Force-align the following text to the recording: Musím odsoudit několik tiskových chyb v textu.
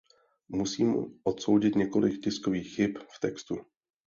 Musím 0.49 1.19
odsoudit 1.23 1.75
několik 1.75 2.21
tiskových 2.23 2.75
chyb 2.75 2.97
v 3.15 3.19
textu. 3.19 3.55